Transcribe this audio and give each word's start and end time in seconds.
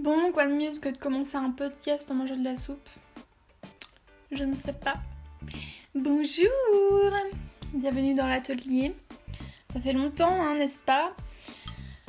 Bon, 0.00 0.30
quoi 0.30 0.46
de 0.46 0.52
mieux 0.52 0.72
que 0.78 0.90
de 0.90 0.98
commencer 0.98 1.36
un 1.36 1.50
podcast 1.50 2.10
en 2.10 2.14
mangeant 2.14 2.36
de 2.36 2.44
la 2.44 2.56
soupe? 2.58 2.88
Je 4.30 4.44
ne 4.44 4.54
sais 4.54 4.74
pas. 4.74 4.96
Bonjour 5.94 6.50
Bienvenue 7.72 8.14
dans 8.14 8.26
l'atelier. 8.26 8.94
Ça 9.72 9.80
fait 9.80 9.94
longtemps, 9.94 10.30
hein, 10.30 10.54
n'est-ce 10.56 10.78
pas? 10.80 11.12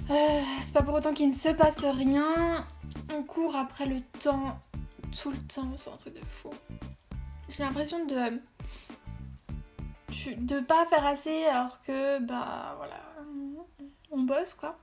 Euh, 0.10 0.42
C'est 0.62 0.74
pas 0.74 0.82
pour 0.82 0.96
autant 0.96 1.14
qu'il 1.14 1.30
ne 1.30 1.34
se 1.34 1.50
passe 1.50 1.86
rien. 1.86 2.66
On 3.14 3.24
court 3.24 3.56
après 3.56 3.86
le 3.86 4.02
temps, 4.20 4.60
tout 5.22 5.32
le 5.32 5.38
temps, 5.38 5.72
c'est 5.76 5.90
un 5.90 5.96
truc 5.96 6.14
de 6.16 6.26
fou. 6.28 6.50
J'ai 7.50 7.64
l'impression 7.64 8.06
de 8.06 8.42
de 10.36 10.60
pas 10.60 10.86
faire 10.88 11.06
assez 11.06 11.46
alors 11.46 11.80
que 11.84 12.20
bah 12.20 12.74
voilà 12.78 13.00
on 14.12 14.24
bosse 14.24 14.54
quoi 14.54 14.78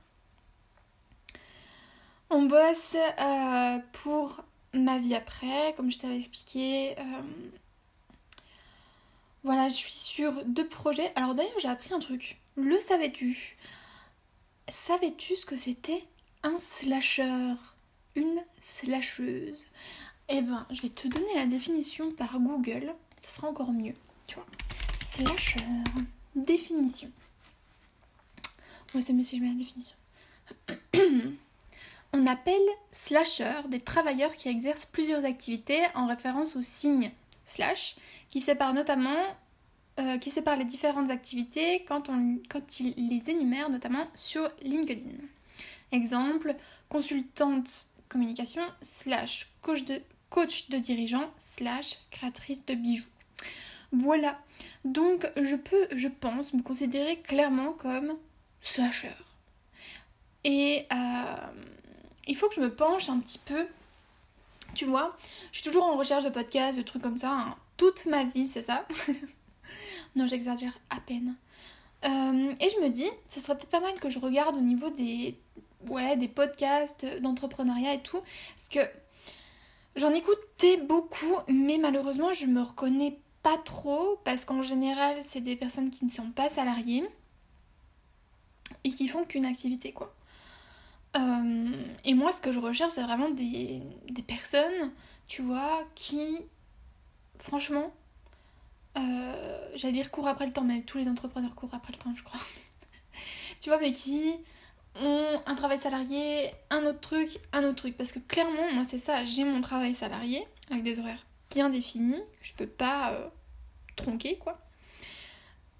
on 2.34 2.42
bosse 2.42 2.96
euh, 3.20 3.78
pour 3.92 4.42
ma 4.72 4.98
vie 4.98 5.14
après 5.14 5.72
comme 5.76 5.90
je 5.90 5.98
t'avais 6.00 6.16
expliqué 6.16 6.98
euh, 6.98 7.22
voilà 9.44 9.68
je 9.68 9.74
suis 9.74 9.92
sur 9.92 10.44
deux 10.44 10.66
projets. 10.66 11.12
Alors 11.14 11.34
d'ailleurs 11.34 11.58
j'ai 11.60 11.68
appris 11.68 11.94
un 11.94 11.98
truc. 11.98 12.38
Le 12.56 12.78
savais-tu? 12.80 13.56
Savais-tu 14.68 15.36
ce 15.36 15.46
que 15.46 15.56
c'était 15.56 16.04
un 16.42 16.58
slasher? 16.58 17.54
Une 18.16 18.42
slasheuse? 18.60 19.66
Eh 20.28 20.40
ben 20.40 20.66
je 20.70 20.80
vais 20.82 20.88
te 20.88 21.06
donner 21.08 21.34
la 21.36 21.46
définition 21.46 22.10
par 22.12 22.40
Google. 22.40 22.94
Ça 23.18 23.28
sera 23.36 23.48
encore 23.48 23.72
mieux 23.72 23.94
tu 24.26 24.36
vois. 24.36 24.46
Slasher. 25.04 25.60
Définition. 26.34 27.10
Moi, 28.92 29.02
c'est 29.02 29.12
mieux 29.12 29.22
je 29.22 29.36
mets 29.36 29.48
la 29.48 29.54
définition. 29.54 29.96
On 32.16 32.28
appelle 32.28 32.54
slasher 32.92 33.66
des 33.68 33.80
travailleurs 33.80 34.36
qui 34.36 34.48
exercent 34.48 34.86
plusieurs 34.86 35.24
activités 35.24 35.82
en 35.96 36.06
référence 36.06 36.54
au 36.54 36.62
signe 36.62 37.10
slash 37.44 37.96
qui 38.30 38.38
sépare 38.38 38.72
notamment 38.72 39.18
euh, 39.98 40.16
qui 40.18 40.30
sépare 40.30 40.56
les 40.56 40.64
différentes 40.64 41.10
activités 41.10 41.84
quand, 41.88 42.08
on, 42.08 42.38
quand 42.48 42.78
il 42.78 43.08
les 43.08 43.30
énumère 43.30 43.68
notamment 43.68 44.06
sur 44.14 44.48
LinkedIn. 44.62 45.10
Exemple, 45.90 46.54
consultante 46.88 47.88
communication 48.08 48.62
slash 48.80 49.52
coach 49.60 49.84
de, 49.84 50.00
coach 50.30 50.68
de 50.70 50.78
dirigeant 50.78 51.28
slash 51.40 51.98
créatrice 52.12 52.64
de 52.64 52.74
bijoux. 52.76 53.04
Voilà. 53.90 54.38
Donc 54.84 55.28
je 55.36 55.56
peux, 55.56 55.88
je 55.96 56.06
pense, 56.06 56.54
me 56.54 56.62
considérer 56.62 57.18
clairement 57.18 57.72
comme 57.72 58.16
slasher. 58.60 59.16
Et 60.44 60.86
euh, 60.92 61.34
il 62.26 62.36
faut 62.36 62.48
que 62.48 62.54
je 62.54 62.60
me 62.60 62.74
penche 62.74 63.08
un 63.08 63.18
petit 63.18 63.38
peu. 63.38 63.66
Tu 64.74 64.84
vois, 64.84 65.16
je 65.52 65.58
suis 65.60 65.64
toujours 65.64 65.84
en 65.84 65.96
recherche 65.96 66.24
de 66.24 66.30
podcasts, 66.30 66.76
de 66.76 66.82
trucs 66.82 67.02
comme 67.02 67.18
ça. 67.18 67.32
Hein. 67.32 67.56
Toute 67.76 68.06
ma 68.06 68.24
vie, 68.24 68.46
c'est 68.46 68.62
ça. 68.62 68.86
non, 70.16 70.26
j'exagère 70.26 70.72
à 70.90 71.00
peine. 71.00 71.36
Euh, 72.04 72.54
et 72.60 72.68
je 72.68 72.80
me 72.82 72.88
dis, 72.88 73.08
ça 73.26 73.40
serait 73.40 73.56
peut-être 73.56 73.70
pas 73.70 73.80
mal 73.80 73.98
que 74.00 74.10
je 74.10 74.18
regarde 74.18 74.56
au 74.56 74.60
niveau 74.60 74.90
des, 74.90 75.38
des 76.16 76.28
podcasts 76.28 77.06
d'entrepreneuriat 77.20 77.94
et 77.94 78.02
tout. 78.02 78.20
Parce 78.56 78.68
que 78.68 78.80
j'en 79.96 80.10
écoutais 80.10 80.76
beaucoup, 80.78 81.36
mais 81.48 81.78
malheureusement, 81.78 82.32
je 82.32 82.46
me 82.46 82.62
reconnais 82.62 83.18
pas 83.44 83.58
trop 83.58 84.18
parce 84.24 84.46
qu'en 84.46 84.62
général 84.62 85.18
c'est 85.22 85.42
des 85.42 85.54
personnes 85.54 85.90
qui 85.90 86.06
ne 86.06 86.10
sont 86.10 86.30
pas 86.30 86.48
salariées 86.48 87.06
et 88.84 88.88
qui 88.88 89.06
font 89.06 89.24
qu'une 89.24 89.44
activité 89.44 89.92
quoi. 89.92 90.12
Euh, 91.16 91.70
et 92.04 92.14
moi 92.14 92.32
ce 92.32 92.40
que 92.40 92.50
je 92.50 92.58
recherche 92.58 92.92
c'est 92.92 93.02
vraiment 93.02 93.30
des, 93.30 93.82
personnes, 94.26 94.92
tu 95.28 95.42
vois, 95.42 95.84
qui 95.94 96.38
franchement, 97.38 97.94
euh, 98.96 99.68
j'allais 99.76 99.92
dire 99.92 100.10
courent 100.10 100.28
après 100.28 100.46
le 100.46 100.52
temps, 100.52 100.64
mais 100.64 100.82
tous 100.82 100.98
les 100.98 101.08
entrepreneurs 101.08 101.54
courent 101.54 101.74
après 101.74 101.92
le 101.92 101.98
temps 101.98 102.14
je 102.14 102.22
crois. 102.22 102.40
tu 103.60 103.70
vois, 103.70 103.78
mais 103.78 103.92
qui 103.92 104.34
ont 105.00 105.42
un 105.46 105.54
travail 105.54 105.78
salarié, 105.78 106.50
un 106.70 106.84
autre 106.86 107.00
truc, 107.00 107.38
un 107.52 107.64
autre 107.64 107.76
truc. 107.76 107.96
Parce 107.96 108.12
que 108.12 108.20
clairement, 108.20 108.72
moi 108.72 108.84
c'est 108.84 108.98
ça, 108.98 109.24
j'ai 109.24 109.44
mon 109.44 109.60
travail 109.60 109.94
salarié 109.94 110.46
avec 110.70 110.82
des 110.82 110.98
horaires 111.00 111.24
bien 111.54 111.70
défini, 111.70 112.16
je 112.42 112.52
peux 112.54 112.66
pas 112.66 113.12
euh, 113.12 113.28
tronquer 113.96 114.38
quoi. 114.38 114.58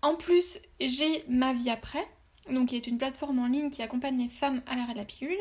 En 0.03 0.17
plus, 0.17 0.61
j'ai 0.81 1.25
ma 1.29 1.53
vie 1.53 1.71
après, 1.71 2.07
donc 2.51 2.69
qui 2.69 2.77
est 2.77 2.87
une 2.87 2.99
plateforme 2.99 3.39
en 3.39 3.47
ligne 3.47 3.71
qui 3.71 3.83
accompagne 3.83 4.19
les 4.19 4.29
femmes 4.29 4.63
à 4.67 4.77
l'arrêt 4.77 4.93
de 4.93 4.99
la 4.99 5.05
pilule, 5.05 5.39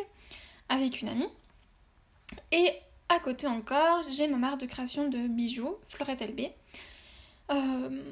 avec 0.69 1.01
une 1.01 1.09
amie. 1.09 1.29
Et 2.51 2.69
à 3.09 3.19
côté 3.19 3.47
encore, 3.47 4.03
j'ai 4.09 4.27
ma 4.27 4.37
marque 4.37 4.61
de 4.61 4.65
création 4.65 5.09
de 5.09 5.27
bijoux, 5.27 5.75
Florette 5.87 6.21
LB. 6.21 6.41
Euh, 7.51 8.03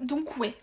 donc 0.00 0.36
ouais, 0.38 0.56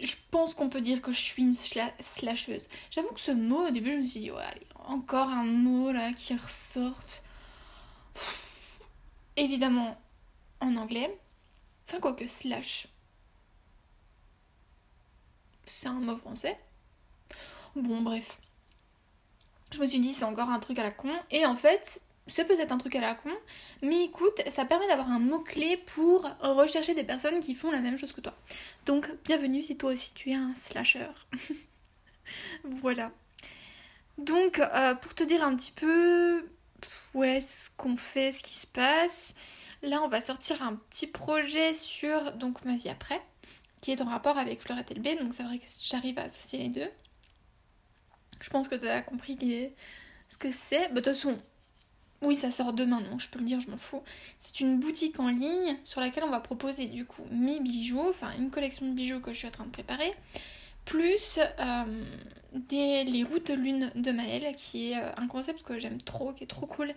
je 0.00 0.14
pense 0.30 0.54
qu'on 0.54 0.68
peut 0.68 0.80
dire 0.80 1.00
que 1.00 1.12
je 1.12 1.20
suis 1.20 1.42
une 1.42 1.54
slasheuse. 1.54 2.68
J'avoue 2.90 3.12
que 3.12 3.20
ce 3.20 3.30
mot, 3.30 3.66
au 3.66 3.70
début, 3.70 3.92
je 3.92 3.96
me 3.98 4.04
suis 4.04 4.20
dit, 4.20 4.30
ouais, 4.30 4.42
allez, 4.42 4.66
encore 4.86 5.28
un 5.28 5.44
mot 5.44 5.92
là 5.92 6.12
qui 6.12 6.34
ressorte. 6.34 7.24
Évidemment, 9.36 10.00
en 10.60 10.76
anglais. 10.76 11.18
Enfin, 11.86 12.00
quoi 12.00 12.12
que 12.12 12.26
slash. 12.26 12.88
C'est 15.66 15.88
un 15.88 15.94
mot 15.94 16.16
français. 16.16 16.58
Bon, 17.76 18.02
bref. 18.02 18.38
Je 19.72 19.80
me 19.80 19.86
suis 19.86 19.98
dit, 19.98 20.12
c'est 20.12 20.24
encore 20.24 20.50
un 20.50 20.60
truc 20.60 20.78
à 20.78 20.84
la 20.84 20.92
con. 20.92 21.10
Et 21.30 21.44
en 21.44 21.56
fait, 21.56 22.00
c'est 22.26 22.44
peut-être 22.44 22.70
un 22.70 22.78
truc 22.78 22.94
à 22.94 23.00
la 23.00 23.14
con. 23.14 23.30
Mais 23.82 24.04
écoute, 24.04 24.40
ça 24.50 24.64
permet 24.64 24.86
d'avoir 24.86 25.10
un 25.10 25.18
mot-clé 25.18 25.76
pour 25.78 26.28
rechercher 26.40 26.94
des 26.94 27.04
personnes 27.04 27.40
qui 27.40 27.54
font 27.54 27.72
la 27.72 27.80
même 27.80 27.98
chose 27.98 28.12
que 28.12 28.20
toi. 28.20 28.34
Donc, 28.86 29.10
bienvenue 29.24 29.62
si 29.62 29.76
toi 29.76 29.92
aussi 29.92 30.12
tu 30.14 30.30
es 30.30 30.34
un 30.34 30.54
slasher. 30.54 31.08
voilà. 32.64 33.10
Donc, 34.18 34.60
euh, 34.60 34.94
pour 34.94 35.14
te 35.14 35.24
dire 35.24 35.42
un 35.42 35.56
petit 35.56 35.72
peu, 35.72 36.48
ouais, 37.14 37.40
ce 37.40 37.70
qu'on 37.76 37.96
fait, 37.96 38.32
ce 38.32 38.42
qui 38.44 38.56
se 38.56 38.68
passe. 38.68 39.34
Là, 39.82 40.00
on 40.02 40.08
va 40.08 40.20
sortir 40.20 40.62
un 40.62 40.76
petit 40.76 41.08
projet 41.08 41.74
sur 41.74 42.32
donc 42.34 42.64
ma 42.64 42.76
vie 42.76 42.88
après, 42.88 43.20
qui 43.80 43.90
est 43.90 44.00
en 44.00 44.06
rapport 44.06 44.38
avec 44.38 44.62
Fleurette 44.62 44.96
LB. 44.96 45.18
Donc 45.18 45.34
c'est 45.34 45.42
vrai 45.42 45.58
que 45.58 45.64
j'arrive 45.82 46.18
à 46.18 46.22
associer 46.22 46.60
les 46.60 46.68
deux. 46.68 46.88
Je 48.44 48.50
pense 48.50 48.68
que 48.68 48.74
tu 48.74 48.86
as 48.86 49.00
compris 49.00 49.38
ce 50.28 50.36
que 50.36 50.52
c'est. 50.52 50.88
Bah, 50.88 50.96
de 50.96 51.00
toute 51.00 51.14
façon, 51.14 51.38
oui, 52.20 52.34
ça 52.34 52.50
sort 52.50 52.74
demain, 52.74 53.00
non, 53.00 53.18
je 53.18 53.30
peux 53.30 53.38
le 53.38 53.46
dire, 53.46 53.58
je 53.58 53.70
m'en 53.70 53.78
fous. 53.78 54.02
C'est 54.38 54.60
une 54.60 54.78
boutique 54.78 55.18
en 55.18 55.30
ligne 55.30 55.78
sur 55.82 56.02
laquelle 56.02 56.24
on 56.24 56.30
va 56.30 56.40
proposer 56.40 56.84
du 56.84 57.06
coup 57.06 57.24
mes 57.30 57.58
bijoux, 57.60 58.06
enfin 58.06 58.32
une 58.38 58.50
collection 58.50 58.86
de 58.86 58.92
bijoux 58.92 59.20
que 59.20 59.32
je 59.32 59.38
suis 59.38 59.48
en 59.48 59.50
train 59.50 59.64
de 59.64 59.70
préparer, 59.70 60.12
plus 60.84 61.38
euh, 61.58 62.02
les 62.70 63.24
routes 63.24 63.46
de 63.46 63.54
lune 63.54 63.90
de 63.94 64.12
Maëlle, 64.12 64.54
qui 64.56 64.92
est 64.92 64.98
euh, 64.98 65.10
un 65.16 65.26
concept 65.26 65.62
que 65.62 65.78
j'aime 65.78 66.02
trop, 66.02 66.34
qui 66.34 66.44
est 66.44 66.46
trop 66.46 66.66
cool. 66.66 66.90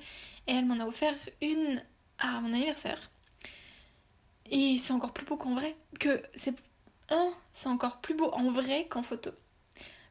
Et 0.47 0.53
elle 0.53 0.65
m'en 0.65 0.81
a 0.81 0.85
offert 0.85 1.13
une 1.41 1.81
à 2.19 2.41
mon 2.41 2.53
anniversaire. 2.53 3.09
Et 4.51 4.77
c'est 4.79 4.91
encore 4.91 5.13
plus 5.13 5.25
beau 5.25 5.37
qu'en 5.37 5.55
vrai. 5.55 5.77
Que 5.97 6.21
c'est 6.35 6.55
un, 7.09 7.31
c'est 7.53 7.69
encore 7.69 8.01
plus 8.01 8.15
beau 8.15 8.29
en 8.33 8.51
vrai 8.51 8.87
qu'en 8.89 9.01
photo. 9.01 9.31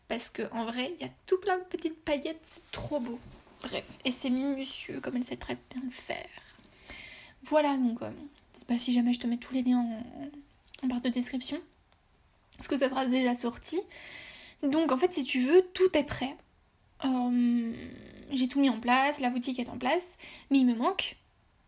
Parce 0.08 0.30
que 0.30 0.42
en 0.52 0.64
vrai, 0.64 0.92
il 0.98 1.06
y 1.06 1.08
a 1.08 1.12
tout 1.26 1.38
plein 1.38 1.58
de 1.58 1.64
petites 1.64 1.98
paillettes, 2.04 2.40
c'est 2.44 2.70
trop 2.70 3.00
beau. 3.00 3.18
Bref, 3.62 3.84
et 4.04 4.10
c'est 4.10 4.30
minutieux 4.30 5.00
comme 5.00 5.16
elle 5.16 5.24
sait 5.24 5.36
très 5.36 5.56
bien 5.70 5.82
le 5.82 5.90
faire. 5.90 6.26
Voilà 7.42 7.76
donc, 7.76 8.02
euh, 8.02 8.10
pas 8.66 8.78
si 8.78 8.92
jamais 8.92 9.12
je 9.12 9.20
te 9.20 9.26
mets 9.26 9.36
tous 9.36 9.54
les 9.54 9.62
liens 9.62 9.84
en, 10.82 10.86
barre 10.86 11.00
de 11.00 11.08
description. 11.08 11.58
Parce 12.56 12.68
que 12.68 12.76
ça 12.76 12.88
sera 12.88 13.06
déjà 13.06 13.34
sorti. 13.34 13.80
Donc 14.62 14.92
en 14.92 14.96
fait, 14.96 15.12
si 15.12 15.24
tu 15.24 15.40
veux, 15.40 15.62
tout 15.74 15.96
est 15.96 16.04
prêt. 16.04 16.36
Euh, 17.04 17.72
j'ai 18.30 18.48
tout 18.48 18.60
mis 18.60 18.70
en 18.70 18.80
place, 18.80 19.20
la 19.20 19.30
boutique 19.30 19.58
est 19.58 19.68
en 19.68 19.78
place, 19.78 20.16
mais 20.50 20.58
il 20.58 20.66
me 20.66 20.74
manque 20.74 21.16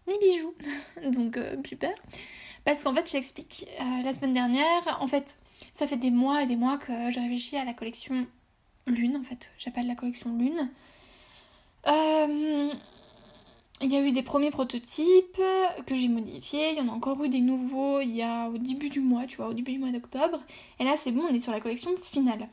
mes 0.07 0.19
bijoux. 0.19 0.55
Donc 1.11 1.37
euh, 1.37 1.57
super. 1.65 1.95
Parce 2.65 2.83
qu'en 2.83 2.95
fait, 2.95 3.07
je 3.07 3.13
t'explique. 3.13 3.67
Euh, 3.81 4.03
la 4.03 4.13
semaine 4.13 4.33
dernière, 4.33 4.99
en 5.01 5.07
fait, 5.07 5.37
ça 5.79 5.87
fait 5.87 5.97
des 5.97 6.11
mois 6.11 6.43
et 6.43 6.47
des 6.47 6.57
mois 6.57 6.77
que 6.77 6.93
je 7.13 7.21
réfléchis 7.21 7.57
à 7.57 7.65
la 7.65 7.73
collection 7.73 8.27
Lune, 8.89 9.17
en 9.17 9.23
fait. 9.23 9.53
J'appelle 9.61 9.87
la 9.87 9.95
collection 9.95 10.37
Lune. 10.37 10.71
Euh, 11.87 12.69
il 13.81 13.93
y 13.93 13.97
a 13.97 14.01
eu 14.01 14.11
des 14.11 14.25
premiers 14.25 14.51
prototypes 14.51 15.41
que 15.87 15.95
j'ai 15.95 16.09
modifiés. 16.09 16.73
Il 16.73 16.79
y 16.79 16.81
en 16.81 16.89
a 16.89 16.91
encore 16.91 17.23
eu 17.23 17.29
des 17.29 17.43
nouveaux 17.43 18.01
il 18.01 18.11
y 18.11 18.23
a 18.23 18.49
au 18.49 18.59
début 18.59 18.89
du 18.89 18.99
mois, 18.99 19.27
tu 19.27 19.37
vois, 19.37 19.47
au 19.47 19.55
début 19.55 19.71
du 19.71 19.79
mois 19.79 19.93
d'octobre. 19.93 20.41
Et 20.81 20.85
là, 20.85 20.97
c'est 20.99 21.13
bon, 21.13 21.23
on 21.31 21.33
est 21.33 21.39
sur 21.39 21.53
la 21.53 21.61
collection 21.61 21.93
finale. 22.03 22.49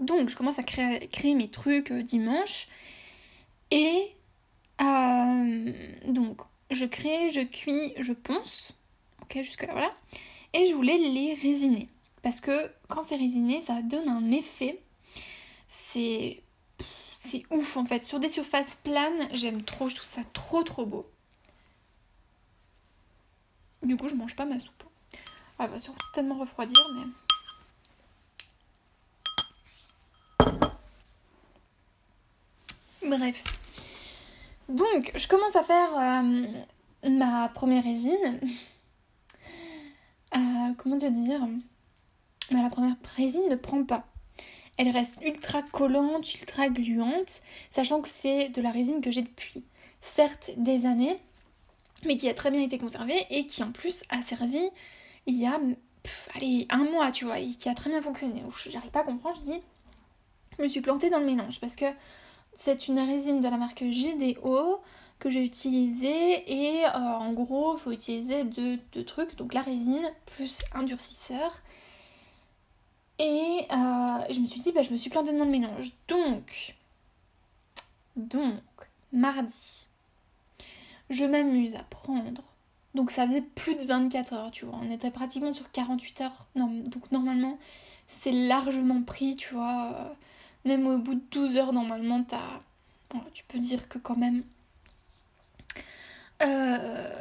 Donc, 0.00 0.28
je 0.28 0.36
commence 0.36 0.60
à 0.60 0.62
créer, 0.62 1.34
mes 1.34 1.48
trucs 1.48 1.92
dimanche. 1.92 2.68
Et 3.72 4.12
euh, 4.80 5.72
donc, 6.06 6.42
je 6.70 6.84
crée, 6.84 7.30
je 7.30 7.40
cuis, 7.40 7.94
je 7.98 8.12
ponce. 8.12 8.74
Ok, 9.22 9.42
jusque 9.42 9.66
là, 9.66 9.72
voilà. 9.72 9.92
Et 10.52 10.66
je 10.66 10.74
voulais 10.74 10.98
les 10.98 11.34
résiner. 11.34 11.88
Parce 12.22 12.40
que 12.40 12.70
quand 12.88 13.02
c'est 13.02 13.16
résiné, 13.16 13.62
ça 13.62 13.82
donne 13.82 14.08
un 14.08 14.30
effet. 14.30 14.82
C'est. 15.68 16.42
c'est 17.12 17.44
ouf 17.50 17.76
en 17.76 17.84
fait. 17.86 18.04
Sur 18.04 18.20
des 18.20 18.28
surfaces 18.28 18.76
planes, 18.82 19.28
j'aime 19.32 19.62
trop, 19.62 19.88
je 19.88 19.96
trouve 19.96 20.08
ça 20.08 20.22
trop 20.32 20.62
trop 20.62 20.86
beau. 20.86 21.06
Du 23.82 23.96
coup, 23.96 24.08
je 24.08 24.14
mange 24.14 24.36
pas 24.36 24.44
ma 24.44 24.58
soupe. 24.58 24.84
Elle 25.58 25.70
va 25.70 25.78
certainement 25.78 26.38
refroidir, 26.38 26.78
mais. 26.96 27.06
Bref. 33.08 33.42
Donc, 34.68 35.12
je 35.16 35.26
commence 35.26 35.56
à 35.56 35.62
faire 35.64 35.98
euh, 35.98 36.46
ma 37.08 37.48
première 37.48 37.82
résine. 37.84 38.40
Comment 40.82 40.98
te 40.98 41.04
dire 41.04 41.40
bah, 42.50 42.62
La 42.62 42.70
première 42.70 42.96
résine 43.14 43.46
ne 43.50 43.54
prend 43.54 43.84
pas. 43.84 44.06
Elle 44.78 44.88
reste 44.88 45.18
ultra 45.22 45.60
collante, 45.60 46.32
ultra 46.32 46.70
gluante, 46.70 47.42
sachant 47.68 48.00
que 48.00 48.08
c'est 48.08 48.48
de 48.48 48.62
la 48.62 48.70
résine 48.70 49.02
que 49.02 49.10
j'ai 49.10 49.20
depuis, 49.20 49.62
certes, 50.00 50.52
des 50.56 50.86
années, 50.86 51.20
mais 52.06 52.16
qui 52.16 52.30
a 52.30 52.34
très 52.34 52.50
bien 52.50 52.62
été 52.62 52.78
conservée 52.78 53.26
et 53.28 53.44
qui 53.44 53.62
en 53.62 53.72
plus 53.72 54.04
a 54.08 54.22
servi 54.22 54.70
il 55.26 55.38
y 55.38 55.44
a 55.44 55.60
allez, 56.34 56.66
un 56.70 56.84
mois, 56.84 57.10
tu 57.10 57.26
vois, 57.26 57.38
et 57.38 57.48
qui 57.50 57.68
a 57.68 57.74
très 57.74 57.90
bien 57.90 58.00
fonctionné. 58.00 58.42
J'arrive 58.70 58.90
pas 58.90 59.00
à 59.00 59.04
comprendre, 59.04 59.36
je 59.36 59.52
dis, 59.52 59.60
je 60.56 60.62
me 60.62 60.68
suis 60.68 60.80
plantée 60.80 61.10
dans 61.10 61.18
le 61.18 61.26
mélange 61.26 61.60
parce 61.60 61.76
que 61.76 61.84
c'est 62.62 62.88
une 62.88 62.98
résine 62.98 63.40
de 63.40 63.48
la 63.48 63.56
marque 63.56 63.82
GDO 63.82 64.82
que 65.18 65.30
j'ai 65.30 65.42
utilisée 65.42 66.44
et 66.46 66.84
euh, 66.84 66.90
en 66.90 67.32
gros, 67.32 67.76
il 67.76 67.80
faut 67.80 67.90
utiliser 67.90 68.44
deux, 68.44 68.78
trucs, 69.04 69.34
donc 69.36 69.54
la 69.54 69.62
résine 69.62 70.06
plus 70.26 70.62
un 70.74 70.82
durcisseur. 70.82 71.62
Et 73.18 73.66
euh, 73.72 74.18
je 74.30 74.40
me 74.40 74.46
suis 74.46 74.60
dit, 74.60 74.72
bah, 74.72 74.82
je 74.82 74.90
me 74.90 74.98
suis 74.98 75.08
plantée 75.08 75.32
dans 75.32 75.44
le 75.44 75.50
mélange. 75.50 75.90
Donc, 76.08 76.74
donc, 78.16 78.60
mardi, 79.12 79.86
je 81.08 81.24
m'amuse 81.24 81.74
à 81.76 81.82
prendre. 81.84 82.42
Donc 82.94 83.10
ça 83.10 83.26
faisait 83.26 83.42
plus 83.42 83.76
de 83.76 83.84
24 83.84 84.32
heures, 84.34 84.50
tu 84.50 84.66
vois. 84.66 84.78
On 84.82 84.90
était 84.90 85.10
pratiquement 85.10 85.54
sur 85.54 85.70
48 85.70 86.20
heures. 86.22 86.46
Donc 86.56 87.10
normalement, 87.10 87.58
c'est 88.06 88.32
largement 88.32 89.02
pris, 89.02 89.36
tu 89.36 89.54
vois. 89.54 90.14
Même 90.64 90.86
au 90.86 90.98
bout 90.98 91.14
de 91.14 91.22
12 91.30 91.56
heures, 91.56 91.72
normalement, 91.72 92.22
t'as... 92.22 92.60
tu 93.32 93.44
peux 93.44 93.58
dire 93.58 93.88
que 93.88 93.98
quand 93.98 94.16
même... 94.16 94.42
Euh, 96.42 97.20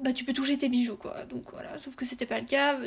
bah, 0.00 0.12
tu 0.12 0.24
peux 0.24 0.32
toucher 0.32 0.58
tes 0.58 0.68
bijoux, 0.68 0.96
quoi. 0.96 1.24
Donc 1.24 1.50
voilà, 1.52 1.78
sauf 1.78 1.94
que 1.94 2.04
c'était 2.04 2.26
pas 2.26 2.40
le 2.40 2.46
cas. 2.46 2.78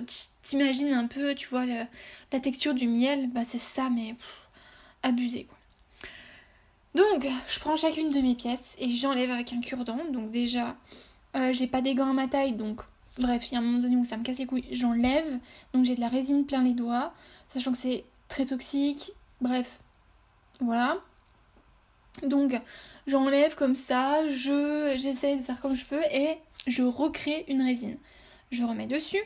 T'imagines 0.44 0.94
un 0.94 1.08
peu, 1.08 1.36
tu 1.36 1.48
vois, 1.50 1.66
la, 1.66 2.40
texture 2.40 2.74
du 2.74 2.88
miel, 2.88 3.30
bah 3.30 3.44
c'est 3.44 3.58
ça, 3.58 3.90
mais 3.90 4.16
abusé, 5.04 5.46
quoi. 5.46 5.58
Donc, 6.96 7.28
je 7.48 7.60
prends 7.60 7.76
chacune 7.76 8.10
de 8.10 8.20
mes 8.20 8.36
pièces 8.36 8.76
et 8.80 8.90
j'enlève 8.90 9.30
avec 9.30 9.54
un 9.54 9.62
cure-dent. 9.62 10.00
Donc 10.12 10.32
déjà, 10.32 10.76
euh, 11.36 11.54
j'ai 11.54 11.68
pas 11.68 11.82
des 11.82 11.94
gants 11.94 12.10
à 12.10 12.14
ma 12.14 12.28
taille, 12.28 12.54
donc 12.54 12.82
bref, 13.20 13.52
il 13.52 13.54
y 13.54 13.58
a 13.58 13.60
un 13.60 13.64
moment 13.64 13.80
donné 13.80 13.96
où 13.96 14.06
ça 14.06 14.18
me 14.18 14.24
casse 14.24 14.40
les 14.40 14.46
couilles, 14.46 14.66
j'enlève. 14.72 15.40
Donc 15.74 15.86
j'ai 15.86 15.96
de 15.96 16.02
la 16.02 16.10
résine 16.10 16.46
plein 16.46 16.64
les 16.64 16.74
doigts, 16.74 17.14
sachant 17.54 17.72
que 17.72 17.78
c'est 17.78 18.06
très 18.30 18.46
toxique. 18.46 19.12
Bref, 19.42 19.82
voilà. 20.62 20.98
Donc 22.24 22.60
j'enlève 23.08 23.56
comme 23.56 23.76
ça, 23.76 24.28
je 24.28 24.96
j'essaie 24.98 25.36
de 25.38 25.44
faire 25.44 25.60
comme 25.60 25.76
je 25.76 25.86
peux 25.86 26.02
et 26.12 26.38
je 26.68 26.84
recrée 26.84 27.46
une 27.50 27.62
résine. 27.62 27.98
Je 28.52 28.64
remets 28.64 28.88
dessus. 28.88 29.22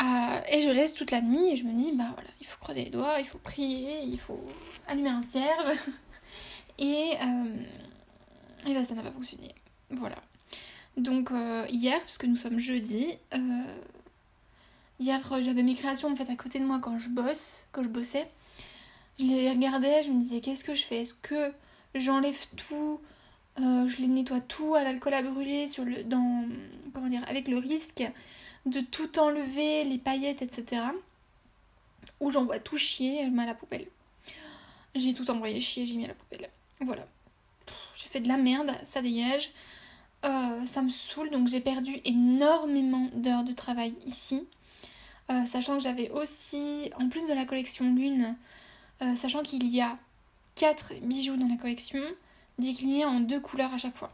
Euh, 0.00 0.40
et 0.48 0.62
je 0.62 0.70
laisse 0.70 0.94
toute 0.94 1.10
la 1.10 1.20
nuit 1.20 1.52
et 1.52 1.56
je 1.56 1.64
me 1.64 1.72
dis 1.74 1.92
bah 1.92 2.10
voilà, 2.14 2.30
il 2.40 2.46
faut 2.46 2.58
croiser 2.58 2.84
les 2.84 2.90
doigts, 2.90 3.20
il 3.20 3.26
faut 3.26 3.38
prier, 3.38 4.02
il 4.02 4.18
faut 4.18 4.40
allumer 4.86 5.10
un 5.10 5.22
cierge. 5.22 5.78
et, 6.78 7.12
euh, 7.22 8.66
et 8.66 8.72
bah 8.74 8.84
ça 8.84 8.94
n'a 8.94 9.02
pas 9.02 9.12
fonctionné. 9.12 9.54
Voilà. 9.90 10.16
Donc 10.96 11.30
euh, 11.30 11.66
hier, 11.68 12.00
puisque 12.00 12.24
nous 12.24 12.36
sommes 12.36 12.58
jeudi, 12.58 13.18
hier 15.00 15.20
j'avais 15.42 15.62
mes 15.62 15.74
créations 15.74 16.12
en 16.12 16.16
fait 16.16 16.30
à 16.30 16.36
côté 16.36 16.60
de 16.60 16.64
moi 16.64 16.78
quand 16.80 16.98
je 16.98 17.08
bosse, 17.08 17.64
quand 17.72 17.82
je 17.82 17.88
bossais. 17.88 18.28
Je 19.18 19.24
les 19.24 19.50
regardais, 19.50 20.02
je 20.02 20.10
me 20.10 20.20
disais 20.20 20.40
qu'est-ce 20.40 20.64
que 20.64 20.74
je 20.74 20.84
fais? 20.84 21.02
Est-ce 21.02 21.14
que 21.14 21.52
j'enlève 21.94 22.46
tout 22.56 23.00
euh, 23.58 23.86
je 23.88 23.98
les 23.98 24.06
nettoie 24.06 24.40
tout 24.40 24.74
à 24.74 24.84
l'alcool 24.84 25.12
à 25.12 25.22
brûler 25.22 25.68
sur 25.68 25.84
le, 25.84 26.02
dans, 26.04 26.44
comment 26.94 27.08
dire, 27.08 27.22
avec 27.28 27.48
le 27.48 27.58
risque 27.58 28.02
de 28.64 28.80
tout 28.80 29.18
enlever, 29.18 29.84
les 29.84 29.98
paillettes, 29.98 30.42
etc. 30.42 30.82
Ou 32.20 32.30
j'envoie 32.30 32.58
tout 32.58 32.76
chier, 32.76 33.24
je 33.24 33.30
mets 33.30 33.42
à 33.42 33.46
la 33.46 33.54
poubelle. 33.54 33.86
J'ai 34.94 35.14
tout 35.14 35.30
envoyé 35.30 35.60
chier, 35.60 35.86
j'ai 35.86 35.96
mis 35.96 36.04
à 36.04 36.08
la 36.08 36.14
poubelle. 36.14 36.48
Voilà. 36.80 37.06
J'ai 37.94 38.08
fait 38.08 38.20
de 38.20 38.28
la 38.28 38.36
merde, 38.36 38.70
ça 38.82 39.02
dégage. 39.02 39.50
Euh, 40.24 40.66
ça 40.66 40.82
me 40.82 40.90
saoule, 40.90 41.30
donc 41.30 41.48
j'ai 41.48 41.60
perdu 41.60 42.00
énormément 42.04 43.08
d'heures 43.14 43.44
de 43.44 43.52
travail 43.52 43.94
ici. 44.06 44.46
Euh, 45.30 45.46
sachant 45.46 45.76
que 45.76 45.82
j'avais 45.82 46.10
aussi, 46.10 46.90
en 46.98 47.08
plus 47.08 47.28
de 47.28 47.34
la 47.34 47.44
collection 47.44 47.84
Lune, 47.94 48.36
euh, 49.02 49.14
sachant 49.14 49.42
qu'il 49.42 49.66
y 49.66 49.80
a 49.80 49.96
4 50.56 50.94
bijoux 51.02 51.36
dans 51.36 51.46
la 51.46 51.56
collection, 51.56 52.02
déclinés 52.58 53.04
en 53.04 53.20
deux 53.20 53.40
couleurs 53.40 53.72
à 53.72 53.78
chaque 53.78 53.96
fois. 53.96 54.12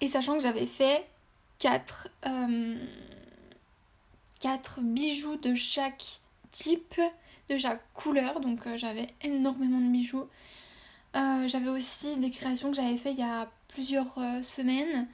Et 0.00 0.08
sachant 0.08 0.34
que 0.34 0.42
j'avais 0.42 0.66
fait 0.66 1.06
4, 1.58 2.08
4 4.40 4.80
bijoux 4.80 5.36
de 5.36 5.54
chaque 5.54 6.20
type, 6.50 7.00
de 7.48 7.56
chaque 7.56 7.82
couleur, 7.94 8.40
donc 8.40 8.60
j'avais 8.76 9.06
énormément 9.22 9.78
de 9.78 9.88
bijoux. 9.88 10.28
j'avais 11.14 11.68
aussi 11.68 12.18
des 12.18 12.30
créations 12.30 12.70
que 12.70 12.76
j'avais 12.76 12.96
fait 12.96 13.12
il 13.12 13.18
y 13.18 13.22
a 13.22 13.48
plusieurs 13.72 14.18
euh, 14.18 14.42
semaines 14.42 15.08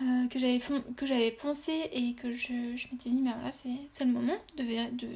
euh, 0.00 0.26
que 0.28 1.06
j'avais 1.06 1.30
poncé 1.30 1.72
et 1.92 2.14
que 2.14 2.32
je, 2.32 2.52
m'étais 2.52 3.10
dit 3.10 3.22
bah 3.22 3.34
voilà 3.36 3.52
c'est 3.52 4.04
le 4.04 4.10
moment 4.10 4.36
de, 4.56 4.62
de, 4.96 5.08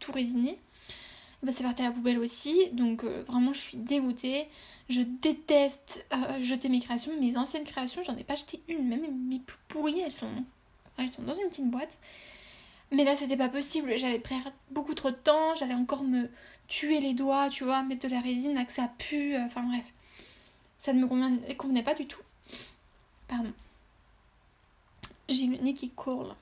tout 0.00 0.12
résiner 0.12 0.58
bah, 1.42 1.52
c'est 1.52 1.64
parti 1.64 1.82
à 1.82 1.86
la 1.86 1.90
poubelle 1.90 2.18
aussi. 2.18 2.70
Donc 2.72 3.04
euh, 3.04 3.24
vraiment 3.26 3.52
je 3.52 3.60
suis 3.60 3.76
dégoûtée. 3.76 4.46
Je 4.88 5.00
déteste 5.00 6.06
jeter 6.40 6.68
mes 6.68 6.80
créations 6.80 7.12
mes 7.20 7.36
anciennes 7.36 7.64
créations. 7.64 8.02
J'en 8.02 8.16
ai 8.16 8.24
pas 8.24 8.34
acheté 8.34 8.62
une. 8.68 8.86
Même 8.88 9.02
mes 9.28 9.40
plus 9.40 9.58
pourries 9.68 10.00
elles 10.00 10.14
sont 10.14 10.28
elles 10.98 11.10
sont 11.10 11.22
dans 11.22 11.34
une 11.34 11.48
petite 11.48 11.70
boîte. 11.70 11.98
Mais 12.92 13.04
là 13.04 13.16
c'était 13.16 13.36
pas 13.36 13.48
possible. 13.48 13.92
J'allais 13.96 14.18
perdre 14.18 14.52
beaucoup 14.70 14.94
trop 14.94 15.10
de 15.10 15.16
temps. 15.16 15.54
J'allais 15.56 15.74
encore 15.74 16.04
me 16.04 16.28
tuer 16.68 17.00
les 17.00 17.12
doigts 17.12 17.48
tu 17.50 17.64
vois 17.64 17.82
mettre 17.82 18.08
de 18.08 18.14
la 18.14 18.20
résine 18.20 18.64
que 18.64 18.72
ça 18.72 18.90
pue 18.98 19.36
enfin 19.36 19.62
bref. 19.64 19.84
Ça 20.82 20.92
ne 20.92 21.00
me 21.00 21.06
convenait, 21.54 21.82
pas 21.84 21.94
du 21.94 22.06
tout. 22.06 22.18
Pardon. 23.28 23.52
J'ai 25.32 25.46
le 25.46 25.56
nez 25.58 25.72
qui 25.72 25.88
court 25.88 26.36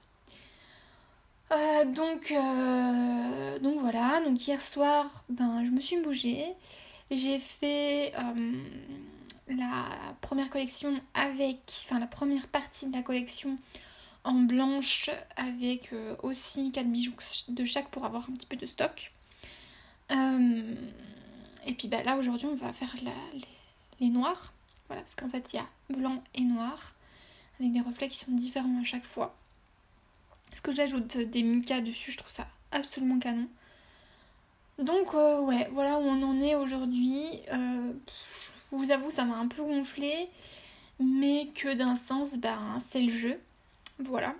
euh, 1.53 1.85
donc, 1.85 2.31
euh, 2.31 3.59
donc 3.59 3.81
voilà, 3.81 4.21
donc 4.21 4.47
hier 4.47 4.63
soir, 4.63 5.25
ben, 5.29 5.65
je 5.65 5.73
me 5.73 5.81
suis 5.81 6.01
bougée. 6.01 6.47
J'ai 7.11 7.41
fait 7.41 8.13
euh, 8.17 8.65
la 9.49 9.85
première 10.21 10.49
collection 10.49 11.01
avec, 11.15 11.59
enfin 11.85 11.99
la 11.99 12.07
première 12.07 12.47
partie 12.47 12.87
de 12.87 12.93
la 12.93 13.03
collection 13.03 13.59
en 14.23 14.35
blanche 14.35 15.11
avec 15.37 15.91
aussi 16.23 16.71
4 16.71 16.87
bijoux 16.87 17.15
de 17.49 17.65
chaque 17.65 17.89
pour 17.89 18.05
avoir 18.05 18.29
un 18.31 18.33
petit 18.35 18.47
peu 18.47 18.55
de 18.57 18.67
stock. 18.67 19.13
et 20.11 21.75
puis 21.77 21.89
bah, 21.89 22.05
là 22.05 22.17
aujourd'hui 22.17 22.47
on 22.47 22.55
va 22.55 22.73
faire 22.73 22.95
la, 23.03 23.13
les 24.01 24.11
noirs. 24.11 24.53
Voilà, 24.89 25.03
parce 25.03 25.15
qu'en 25.15 25.29
fait, 25.29 25.49
il 25.53 25.57
y 25.57 25.59
a 25.61 25.67
blanc 25.89 26.23
et 26.35 26.43
noir, 26.43 26.95
avec 27.61 27.73
des 27.73 27.81
reflets 27.81 28.09
qui 28.09 28.19
sont 28.19 28.33
différents 28.33 28.81
à 28.81 28.85
chaque 28.85 29.05
fois. 29.05 29.37
Est-ce 30.53 30.63
que 30.63 30.73
j'ajoute 30.73 31.17
des 31.19 31.43
micas 31.43 31.81
dessus? 31.81 32.11
Je 32.11 32.19
trouve 32.19 32.31
ça 32.31 32.47
absolument 32.73 33.19
canon. 33.19 33.49
Donc, 34.79 35.15
euh, 35.15 35.41
ouais, 35.41 35.69
voilà 35.73 35.99
où 35.99 36.03
on 36.03 36.23
en 36.23 36.41
est 36.41 36.55
aujourd'hui. 36.55 37.29
Euh, 37.53 37.93
je 38.73 38.77
vous 38.77 38.91
avoue, 38.91 39.11
ça 39.11 39.25
m'a 39.25 39.37
un 39.37 39.47
peu 39.47 39.63
gonflé, 39.63 40.29
mais 40.99 41.49
que 41.55 41.75
d'un 41.75 41.97
sens, 41.97 42.37
ben, 42.37 42.79
c'est 42.81 43.03
le 43.03 43.11
jeu. 43.11 43.41
Voilà. 43.99 44.35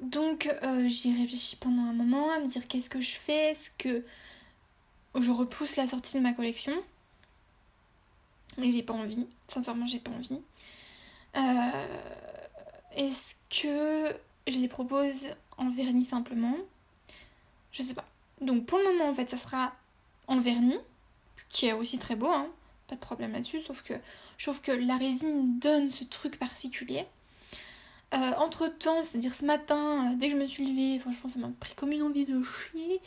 Donc, 0.00 0.52
euh, 0.62 0.88
j'y 0.88 1.16
réfléchis 1.16 1.56
pendant 1.56 1.82
un 1.82 1.92
moment 1.92 2.30
à 2.32 2.40
me 2.40 2.46
dire 2.46 2.66
qu'est-ce 2.66 2.90
que 2.90 3.00
je 3.00 3.16
fais? 3.16 3.52
Est-ce 3.52 3.70
que 3.70 4.04
je 5.14 5.30
repousse 5.30 5.76
la 5.76 5.86
sortie 5.86 6.16
de 6.16 6.22
ma 6.22 6.32
collection? 6.32 6.72
Mais 8.58 8.72
j'ai 8.72 8.82
pas 8.82 8.94
envie. 8.94 9.26
Sincèrement, 9.46 9.86
j'ai 9.86 10.00
pas 10.00 10.10
envie. 10.10 10.40
Euh, 11.36 11.86
est-ce 12.96 13.36
que 13.50 14.14
je 14.46 14.58
les 14.58 14.68
propose 14.68 15.24
en 15.56 15.70
vernis 15.70 16.04
simplement? 16.04 16.56
Je 17.72 17.82
sais 17.82 17.94
pas. 17.94 18.04
Donc 18.40 18.66
pour 18.66 18.78
le 18.78 18.84
moment, 18.84 19.10
en 19.10 19.14
fait, 19.14 19.28
ça 19.28 19.36
sera 19.36 19.72
en 20.26 20.40
vernis, 20.40 20.78
qui 21.48 21.66
est 21.66 21.72
aussi 21.72 21.98
très 21.98 22.16
beau, 22.16 22.30
hein. 22.30 22.48
pas 22.86 22.94
de 22.94 23.00
problème 23.00 23.32
là-dessus, 23.32 23.60
sauf 23.60 23.82
que 24.62 24.72
la 24.72 24.96
résine 24.96 25.58
donne 25.58 25.88
ce 25.90 26.04
truc 26.04 26.38
particulier. 26.38 27.06
Euh, 28.14 28.16
entre 28.38 28.68
temps, 28.68 29.02
c'est-à-dire 29.02 29.34
ce 29.34 29.44
matin, 29.44 30.12
euh, 30.12 30.16
dès 30.16 30.28
que 30.28 30.36
je 30.36 30.40
me 30.40 30.46
suis 30.46 30.66
levée, 30.66 30.98
franchement 30.98 31.28
ça 31.28 31.38
m'a 31.38 31.50
pris 31.60 31.74
comme 31.74 31.92
une 31.92 32.02
envie 32.02 32.24
de 32.24 32.42
chier. 32.42 33.00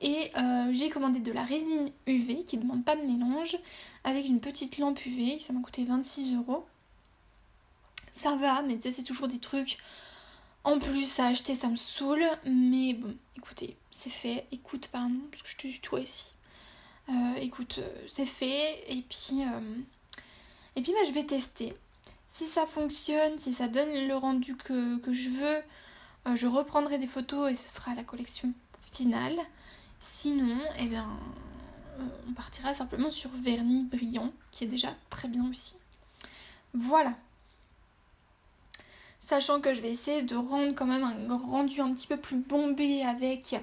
Et 0.00 0.30
j'ai 0.72 0.90
commandé 0.90 1.18
de 1.18 1.32
la 1.32 1.44
résine 1.44 1.90
UV 2.06 2.44
qui 2.44 2.58
ne 2.58 2.62
demande 2.62 2.84
pas 2.84 2.94
de 2.94 3.02
mélange 3.02 3.56
avec 4.04 4.26
une 4.26 4.38
petite 4.38 4.78
lampe 4.78 5.04
UV. 5.06 5.38
Ça 5.38 5.52
m'a 5.52 5.60
coûté 5.60 5.84
26 5.84 6.36
euros. 6.36 6.66
Ça 8.14 8.36
va, 8.36 8.62
mais 8.62 8.78
tu 8.78 8.92
c'est 8.92 9.02
toujours 9.02 9.28
des 9.28 9.38
trucs 9.38 9.78
en 10.62 10.78
plus 10.78 11.18
à 11.18 11.26
acheter, 11.26 11.54
ça 11.54 11.68
me 11.68 11.76
saoule. 11.76 12.24
Mais 12.46 12.94
bon, 12.94 13.14
écoutez, 13.36 13.76
c'est 13.90 14.10
fait. 14.10 14.46
Écoute, 14.52 14.88
pardon, 14.88 15.20
parce 15.30 15.42
que 15.42 15.48
je 15.48 15.56
te 15.56 15.62
tutoie 15.62 16.00
ici. 16.00 16.34
écoute, 17.36 17.80
c'est 18.06 18.26
fait. 18.26 18.84
Et 18.88 19.02
puis, 19.02 19.42
et 20.76 20.82
puis 20.82 20.92
bah, 20.92 21.04
je 21.06 21.12
vais 21.12 21.24
tester. 21.24 21.76
Si 22.26 22.46
ça 22.46 22.66
fonctionne, 22.66 23.38
si 23.38 23.52
ça 23.52 23.68
donne 23.68 24.08
le 24.08 24.16
rendu 24.16 24.56
que, 24.56 24.98
je 25.12 25.28
veux, 25.28 25.62
euh, 26.26 26.34
je 26.34 26.48
reprendrai 26.48 26.98
des 26.98 27.06
photos 27.06 27.50
et 27.52 27.54
ce 27.54 27.68
sera 27.68 27.94
la 27.94 28.02
collection 28.02 28.52
finale. 28.92 29.36
Sinon, 30.00 30.58
eh 30.80 30.86
bien, 30.86 31.08
euh, 32.00 32.02
on 32.28 32.32
partira 32.32 32.74
simplement 32.74 33.12
sur 33.12 33.30
vernis 33.30 33.84
brillant, 33.84 34.32
qui 34.50 34.64
est 34.64 34.68
déjà 34.68 34.96
très 35.10 35.28
bien 35.28 35.48
aussi. 35.48 35.76
Voilà. 36.72 37.14
Sachant 39.24 39.62
que 39.62 39.72
je 39.72 39.80
vais 39.80 39.90
essayer 39.90 40.20
de 40.20 40.36
rendre 40.36 40.74
quand 40.74 40.84
même 40.84 41.02
un 41.02 41.36
rendu 41.38 41.80
un 41.80 41.94
petit 41.94 42.06
peu 42.06 42.18
plus 42.18 42.36
bombé 42.36 43.00
avec 43.00 43.56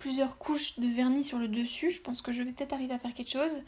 plusieurs 0.00 0.38
couches 0.38 0.80
de 0.80 0.88
vernis 0.88 1.22
sur 1.22 1.38
le 1.38 1.46
dessus. 1.46 1.92
Je 1.92 2.00
pense 2.00 2.20
que 2.20 2.32
je 2.32 2.42
vais 2.42 2.50
peut-être 2.50 2.72
arriver 2.72 2.94
à 2.94 2.98
faire 2.98 3.14
quelque 3.14 3.30
chose. 3.30 3.62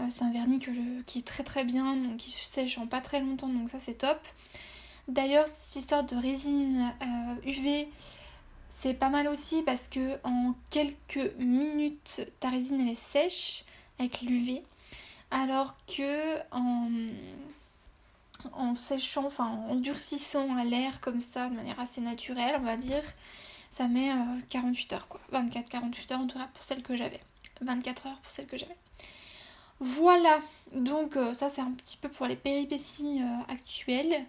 Euh, 0.00 0.04
c'est 0.10 0.24
un 0.24 0.30
vernis 0.30 0.58
qui 1.06 1.20
est 1.20 1.26
très 1.26 1.44
très 1.44 1.64
bien, 1.64 1.96
donc 1.96 2.18
qui 2.18 2.30
sèche 2.30 2.76
en 2.76 2.86
pas 2.86 3.00
très 3.00 3.20
longtemps, 3.20 3.48
donc 3.48 3.70
ça 3.70 3.80
c'est 3.80 3.94
top. 3.94 4.20
D'ailleurs, 5.08 5.48
cette 5.48 5.76
histoire 5.76 6.04
de 6.04 6.14
résine 6.14 6.92
UV, 7.46 7.68
euh, 7.68 7.84
c'est 8.68 8.92
pas 8.92 9.08
mal 9.08 9.28
aussi 9.28 9.62
parce 9.62 9.88
que 9.88 10.18
en 10.24 10.54
quelques 10.68 11.32
minutes, 11.38 12.30
ta 12.38 12.50
résine 12.50 12.82
elle 12.82 12.90
est 12.90 13.00
sèche 13.00 13.64
avec 13.98 14.20
l'UV, 14.20 14.62
alors 15.30 15.74
que 15.86 16.36
en, 16.50 16.90
en 18.54 18.74
séchant, 18.74 19.26
enfin 19.26 19.46
en 19.68 19.76
durcissant 19.76 20.56
à 20.56 20.64
l'air 20.64 21.00
comme 21.00 21.20
ça, 21.20 21.48
de 21.48 21.54
manière 21.54 21.78
assez 21.80 22.00
naturelle, 22.00 22.56
on 22.58 22.64
va 22.64 22.76
dire, 22.76 23.02
ça 23.70 23.88
met 23.88 24.10
48 24.50 24.92
euh, 24.92 24.96
heures 24.96 25.08
quoi. 25.08 25.20
24-48 25.32 26.12
heures 26.12 26.20
en 26.20 26.26
tout 26.26 26.38
cas 26.38 26.48
pour 26.54 26.64
celle 26.64 26.82
que 26.82 26.96
j'avais. 26.96 27.20
24 27.60 28.06
heures 28.06 28.18
pour 28.20 28.30
celle 28.30 28.46
que 28.46 28.56
j'avais. 28.56 28.76
Voilà, 29.80 30.38
donc 30.74 31.16
euh, 31.16 31.34
ça 31.34 31.48
c'est 31.48 31.60
un 31.60 31.72
petit 31.72 31.96
peu 31.96 32.08
pour 32.08 32.26
les 32.26 32.36
péripéties 32.36 33.20
euh, 33.22 33.52
actuelles. 33.52 34.24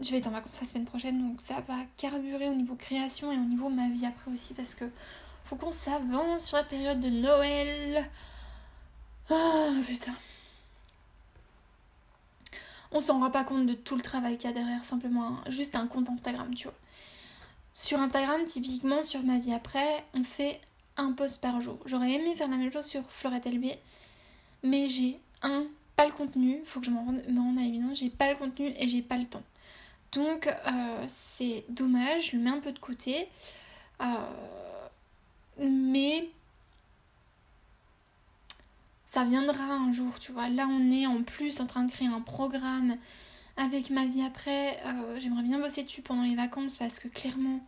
Je 0.00 0.10
vais 0.10 0.18
être 0.18 0.26
en 0.26 0.32
vacances 0.32 0.60
la 0.60 0.66
semaine 0.66 0.84
prochaine, 0.84 1.26
donc 1.26 1.40
ça 1.40 1.62
va 1.68 1.76
carburer 1.96 2.48
au 2.48 2.54
niveau 2.54 2.74
création 2.74 3.30
et 3.30 3.36
au 3.36 3.44
niveau 3.44 3.68
ma 3.68 3.88
vie 3.88 4.04
après 4.04 4.30
aussi 4.30 4.52
parce 4.52 4.74
que 4.74 4.84
faut 5.44 5.56
qu'on 5.56 5.70
s'avance 5.70 6.46
sur 6.46 6.56
la 6.56 6.64
période 6.64 7.00
de 7.00 7.10
Noël. 7.10 8.10
Ah 9.30 9.70
putain. 9.86 10.14
On 12.92 13.00
s'en 13.00 13.20
rend 13.20 13.30
pas 13.30 13.44
compte 13.44 13.66
de 13.66 13.74
tout 13.74 13.96
le 13.96 14.02
travail 14.02 14.36
qu'il 14.36 14.50
y 14.50 14.52
a 14.52 14.54
derrière, 14.54 14.84
simplement 14.84 15.38
juste 15.48 15.76
un 15.76 15.86
compte 15.86 16.08
Instagram, 16.10 16.54
tu 16.54 16.64
vois. 16.64 16.76
Sur 17.72 18.00
Instagram, 18.00 18.44
typiquement, 18.44 19.02
sur 19.02 19.22
ma 19.22 19.38
vie 19.38 19.54
après, 19.54 20.04
on 20.14 20.24
fait 20.24 20.60
un 20.96 21.12
post 21.12 21.40
par 21.40 21.60
jour. 21.60 21.78
J'aurais 21.86 22.12
aimé 22.12 22.36
faire 22.36 22.48
la 22.48 22.56
même 22.56 22.70
chose 22.70 22.84
sur 22.84 23.02
Florette 23.08 23.46
LB, 23.46 23.64
mais 24.62 24.88
j'ai 24.88 25.18
un, 25.42 25.64
pas 25.96 26.06
le 26.06 26.12
contenu, 26.12 26.60
faut 26.64 26.80
que 26.80 26.86
je 26.86 26.90
me 26.90 26.98
rende, 26.98 27.22
me 27.28 27.60
à 27.60 27.64
l'évidence, 27.64 27.98
j'ai 27.98 28.10
pas 28.10 28.30
le 28.30 28.36
contenu 28.36 28.72
et 28.78 28.88
j'ai 28.88 29.02
pas 29.02 29.16
le 29.16 29.24
temps. 29.24 29.42
Donc 30.12 30.46
euh, 30.46 31.04
c'est 31.08 31.64
dommage, 31.70 32.30
je 32.30 32.36
le 32.36 32.42
mets 32.42 32.50
un 32.50 32.60
peu 32.60 32.72
de 32.72 32.78
côté. 32.78 33.28
Euh, 34.02 34.04
mais 35.58 36.28
ça 39.12 39.24
viendra 39.24 39.64
un 39.64 39.92
jour, 39.92 40.18
tu 40.18 40.32
vois. 40.32 40.48
Là 40.48 40.66
on 40.70 40.90
est 40.90 41.06
en 41.06 41.22
plus 41.22 41.60
en 41.60 41.66
train 41.66 41.82
de 41.84 41.92
créer 41.92 42.08
un 42.08 42.22
programme 42.22 42.96
avec 43.58 43.90
ma 43.90 44.06
vie 44.06 44.22
après. 44.22 44.80
Euh, 44.86 45.20
j'aimerais 45.20 45.42
bien 45.42 45.58
bosser 45.58 45.82
dessus 45.82 46.00
pendant 46.00 46.22
les 46.22 46.34
vacances 46.34 46.76
parce 46.78 46.98
que 46.98 47.08
clairement 47.08 47.60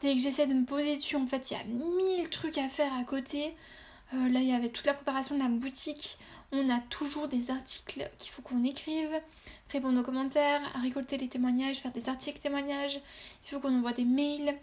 dès 0.00 0.14
que 0.14 0.22
j'essaie 0.22 0.46
de 0.46 0.54
me 0.54 0.64
poser 0.64 0.96
dessus, 0.96 1.16
en 1.16 1.26
fait, 1.26 1.50
il 1.50 1.58
y 1.58 1.60
a 1.60 1.64
mille 1.64 2.30
trucs 2.30 2.56
à 2.56 2.66
faire 2.70 2.94
à 2.94 3.04
côté. 3.04 3.54
Euh, 4.14 4.28
là, 4.30 4.40
il 4.40 4.48
y 4.48 4.54
avait 4.54 4.70
toute 4.70 4.86
la 4.86 4.94
préparation 4.94 5.34
de 5.34 5.42
la 5.42 5.50
boutique. 5.50 6.16
On 6.50 6.70
a 6.70 6.80
toujours 6.80 7.28
des 7.28 7.50
articles 7.50 8.10
qu'il 8.18 8.30
faut 8.30 8.40
qu'on 8.40 8.64
écrive, 8.64 9.10
répondre 9.70 10.00
aux 10.00 10.02
commentaires, 10.02 10.62
récolter 10.80 11.18
les 11.18 11.28
témoignages, 11.28 11.76
faire 11.76 11.92
des 11.92 12.08
articles 12.08 12.38
témoignages. 12.38 13.00
Il 13.44 13.50
faut 13.50 13.60
qu'on 13.60 13.76
envoie 13.76 13.92
des 13.92 14.06
mails 14.06 14.58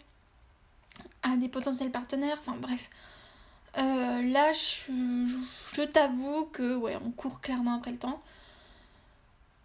à 1.22 1.36
des 1.36 1.48
potentiels 1.48 1.92
partenaires. 1.92 2.38
Enfin 2.40 2.56
bref. 2.60 2.90
Euh, 3.78 4.22
là, 4.32 4.52
je, 4.52 5.82
t'avoue 5.82 6.46
que 6.46 6.74
ouais, 6.76 6.96
on 7.04 7.10
court 7.10 7.40
clairement 7.40 7.74
après 7.74 7.92
le 7.92 7.98
temps. 7.98 8.20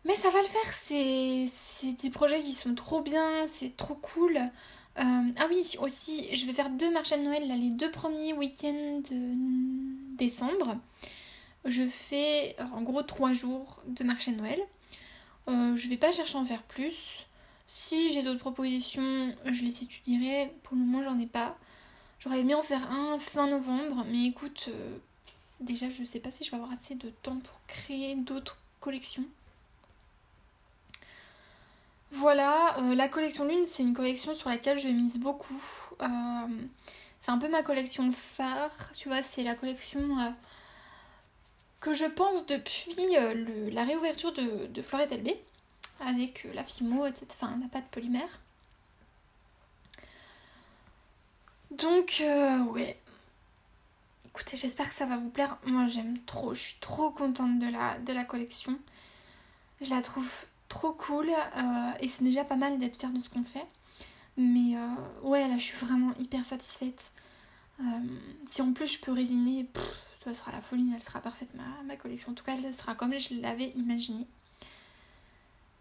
Mais 0.05 0.15
ça 0.15 0.29
va 0.29 0.39
le 0.41 0.47
faire, 0.47 0.73
c'est 0.73 1.93
des 1.93 2.09
projets 2.11 2.41
qui 2.41 2.53
sont 2.53 2.75
trop 2.75 3.01
bien, 3.01 3.47
c'est 3.47 3.75
trop 3.75 3.95
cool. 3.95 4.37
Euh, 4.37 5.01
ah 5.37 5.47
oui, 5.49 5.75
aussi, 5.79 6.33
je 6.35 6.45
vais 6.45 6.53
faire 6.53 6.69
deux 6.69 6.91
marchés 6.91 7.17
de 7.17 7.23
Noël 7.23 7.47
là, 7.47 7.55
les 7.55 7.71
deux 7.71 7.89
premiers 7.89 8.33
week-ends 8.33 9.01
de 9.09 10.15
décembre. 10.15 10.77
Je 11.65 11.87
fais 11.87 12.55
en 12.73 12.83
gros 12.83 13.01
trois 13.01 13.33
jours 13.33 13.81
de 13.87 14.03
marché 14.03 14.31
de 14.31 14.37
Noël. 14.37 14.59
Euh, 15.49 15.75
je 15.75 15.89
vais 15.89 15.97
pas 15.97 16.11
chercher 16.11 16.37
à 16.37 16.41
en 16.41 16.45
faire 16.45 16.63
plus. 16.63 17.25
Si 17.67 18.13
j'ai 18.13 18.21
d'autres 18.21 18.39
propositions, 18.39 19.35
je 19.45 19.63
les 19.63 19.83
étudierai. 19.83 20.53
Pour 20.63 20.75
le 20.75 20.83
moment, 20.83 21.03
j'en 21.03 21.19
ai 21.19 21.25
pas. 21.25 21.57
J'aurais 22.19 22.39
aimé 22.39 22.55
en 22.55 22.63
faire 22.63 22.91
un 22.91 23.19
fin 23.19 23.47
novembre, 23.47 24.05
mais 24.09 24.25
écoute, 24.25 24.69
euh, 24.69 24.97
déjà, 25.59 25.89
je 25.89 26.03
sais 26.03 26.19
pas 26.19 26.31
si 26.31 26.43
je 26.43 26.51
vais 26.51 26.57
avoir 26.57 26.71
assez 26.71 26.95
de 26.95 27.09
temps 27.21 27.37
pour 27.37 27.59
créer 27.67 28.15
d'autres 28.15 28.57
collections. 28.79 29.25
Voilà, 32.11 32.77
euh, 32.79 32.95
la 32.95 33.09
collection 33.09 33.45
Lune, 33.45 33.65
c'est 33.65 33.83
une 33.83 33.93
collection 33.93 34.33
sur 34.33 34.49
laquelle 34.49 34.79
je 34.79 34.87
mise 34.87 35.19
beaucoup. 35.19 35.61
Euh, 36.01 36.47
c'est 37.19 37.31
un 37.31 37.37
peu 37.37 37.49
ma 37.49 37.63
collection 37.63 38.11
phare, 38.11 38.91
tu 38.93 39.09
vois, 39.09 39.21
c'est 39.21 39.43
la 39.43 39.55
collection 39.55 40.33
que 41.79 41.93
je 41.93 42.05
pense 42.05 42.45
depuis 42.45 42.95
la 43.71 43.83
réouverture 43.83 44.31
de, 44.33 44.67
de 44.67 44.81
Florette 44.81 45.13
LB, 45.13 45.29
avec 45.99 46.47
la 46.53 46.63
Fimo, 46.63 47.05
etc. 47.05 47.25
Enfin, 47.31 47.59
la 47.61 47.67
pâte 47.67 47.87
polymère. 47.91 48.39
Donc, 51.77 52.23
ouais. 52.73 52.97
Écoutez, 54.35 54.57
j'espère 54.57 54.89
que 54.89 54.95
ça 54.95 55.05
va 55.05 55.15
vous 55.15 55.29
plaire. 55.29 55.57
Moi, 55.65 55.87
j'aime 55.87 56.17
trop, 56.25 56.53
je 56.53 56.61
suis 56.61 56.79
trop 56.81 57.09
contente 57.09 57.57
de 57.57 58.13
la, 58.13 58.23
collection. 58.25 58.77
Je 59.79 59.89
la 59.91 60.01
trouve 60.01 60.29
trop 60.67 60.91
cool 60.91 61.29
euh, 61.29 61.91
et 62.01 62.09
c'est 62.09 62.21
déjà 62.21 62.43
pas 62.43 62.57
mal 62.57 62.77
d'être 62.77 62.99
fière 62.99 63.11
de 63.11 63.19
ce 63.19 63.29
qu'on 63.29 63.45
fait. 63.45 63.65
Mais 64.35 64.75
euh, 64.75 64.89
ouais, 65.23 65.47
là 65.47 65.57
je 65.57 65.63
suis 65.63 65.77
vraiment 65.77 66.13
hyper 66.19 66.43
satisfaite. 66.43 67.11
Euh, 67.79 67.83
si 68.45 68.61
en 68.61 68.73
plus 68.73 68.87
je 68.87 68.99
peux 68.99 69.13
résiner, 69.13 69.67
ça 70.21 70.33
sera 70.33 70.51
la 70.51 70.59
folie, 70.59 70.91
elle 70.93 71.01
sera 71.01 71.21
parfaite 71.21 71.53
ma, 71.53 71.83
ma 71.85 71.95
collection. 71.95 72.33
En 72.33 72.35
tout 72.35 72.43
cas, 72.43 72.57
elle 72.61 72.75
sera 72.75 72.93
comme 72.93 73.17
je 73.17 73.41
l'avais 73.41 73.69
imaginé. 73.77 74.27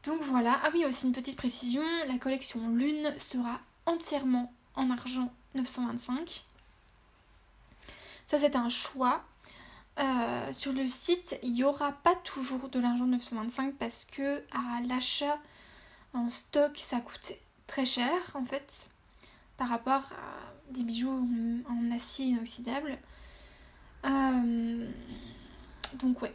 Donc 0.05 0.23
voilà. 0.23 0.61
Ah 0.63 0.71
oui, 0.73 0.85
aussi 0.85 1.07
une 1.09 1.13
petite 1.13 1.37
précision, 1.37 1.83
la 2.07 2.19
collection 2.19 2.69
Lune 2.69 3.13
sera 3.19 3.59
entièrement 3.87 4.53
en 4.77 4.91
argent 4.91 5.33
925. 5.54 6.44
Ça 8.26 8.38
c'est 8.38 8.56
un 8.56 8.68
choix 8.68 9.25
euh, 10.00 10.52
sur 10.52 10.73
le 10.73 10.88
site, 10.88 11.38
il 11.44 11.52
n'y 11.52 11.62
aura 11.62 11.92
pas 11.92 12.16
toujours 12.16 12.68
de 12.68 12.80
l'argent 12.80 13.06
925 13.06 13.76
parce 13.76 14.04
que 14.04 14.42
à 14.50 14.80
l'achat 14.88 15.38
en 16.14 16.30
stock, 16.30 16.76
ça 16.76 17.00
coûte 17.00 17.32
très 17.66 17.87
cher 17.87 18.12
en 18.34 18.44
fait 18.44 18.88
par 19.56 19.68
rapport 19.68 20.02
à 20.12 20.73
des 20.73 20.82
bijoux 20.82 21.28
en, 21.68 21.90
acier 21.92 22.26
inoxydable. 22.26 22.99
Euh, 24.04 24.90
donc 25.94 26.23
ouais. 26.23 26.34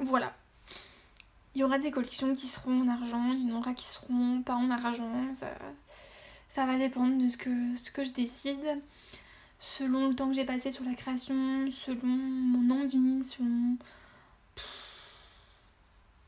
Voilà. 0.00 0.34
Il 1.54 1.60
y 1.60 1.64
aura 1.64 1.78
des 1.78 1.92
collections 1.92 2.34
qui 2.34 2.48
seront 2.48 2.82
en 2.82 2.88
argent, 2.88 3.32
il 3.32 3.48
y 3.48 3.52
en 3.52 3.58
aura 3.58 3.74
qui 3.74 3.84
seront 3.84 4.42
pas 4.42 4.54
en 4.54 4.70
argent. 4.70 5.32
Ça, 5.34 5.54
ça 6.54 6.66
va 6.66 6.78
dépendre 6.78 7.20
de 7.20 7.28
ce 7.28 7.36
que, 7.36 7.50
ce 7.74 7.90
que 7.90 8.04
je 8.04 8.12
décide 8.12 8.80
selon 9.58 10.08
le 10.08 10.14
temps 10.14 10.28
que 10.28 10.34
j'ai 10.34 10.44
passé 10.44 10.70
sur 10.70 10.84
la 10.84 10.94
création, 10.94 11.68
selon 11.72 12.06
mon 12.06 12.70
envie, 12.70 13.24
selon... 13.24 13.76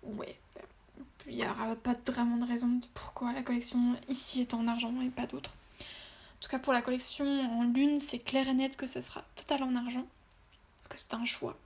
ouais, 0.02 0.37
il 1.28 1.37
n'y 1.37 1.47
aura 1.47 1.76
pas 1.76 1.95
vraiment 2.04 2.38
de 2.38 2.45
raison 2.45 2.80
pourquoi 2.92 3.33
la 3.35 3.42
collection 3.42 3.97
ici 4.09 4.40
est 4.40 4.52
en 4.52 4.66
argent 4.66 5.00
et 5.00 5.11
pas 5.11 5.28
d'autre. 5.28 5.54
En 5.80 6.42
tout 6.42 6.49
cas 6.49 6.59
pour 6.59 6.73
la 6.73 6.83
collection 6.83 7.25
en 7.25 7.62
lune, 7.62 8.00
c'est 8.00 8.18
clair 8.18 8.49
et 8.49 8.54
net 8.54 8.76
que 8.76 8.88
ce 8.88 9.00
sera 9.00 9.23
total 9.37 9.62
en 9.62 9.76
argent. 9.76 10.06
Parce 10.78 10.88
que 10.88 10.99
c'est 10.99 11.14
un 11.14 11.25
choix. 11.25 11.56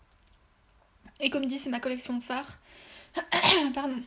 Et 1.20 1.30
comme 1.30 1.46
dit, 1.46 1.56
c'est 1.56 1.70
ma 1.70 1.80
collection 1.80 2.20
phare. 2.20 2.58
Pardon. 3.74 4.02